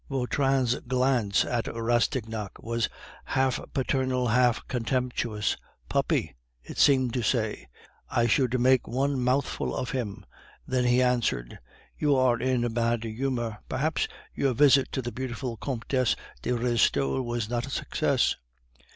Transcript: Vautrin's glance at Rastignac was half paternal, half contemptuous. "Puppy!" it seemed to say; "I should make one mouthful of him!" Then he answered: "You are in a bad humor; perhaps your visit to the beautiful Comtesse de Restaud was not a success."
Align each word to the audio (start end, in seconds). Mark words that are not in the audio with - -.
Vautrin's 0.09 0.79
glance 0.87 1.45
at 1.45 1.67
Rastignac 1.67 2.57
was 2.57 2.89
half 3.25 3.59
paternal, 3.71 4.29
half 4.29 4.67
contemptuous. 4.67 5.57
"Puppy!" 5.89 6.33
it 6.63 6.79
seemed 6.79 7.13
to 7.13 7.21
say; 7.21 7.67
"I 8.09 8.25
should 8.25 8.59
make 8.59 8.87
one 8.87 9.19
mouthful 9.21 9.75
of 9.75 9.91
him!" 9.91 10.25
Then 10.65 10.85
he 10.85 11.03
answered: 11.03 11.59
"You 11.99 12.15
are 12.15 12.39
in 12.39 12.63
a 12.63 12.69
bad 12.71 13.03
humor; 13.03 13.59
perhaps 13.69 14.07
your 14.33 14.55
visit 14.55 14.91
to 14.93 15.03
the 15.03 15.11
beautiful 15.11 15.55
Comtesse 15.57 16.15
de 16.41 16.49
Restaud 16.55 17.21
was 17.23 17.47
not 17.47 17.67
a 17.67 17.69
success." 17.69 18.35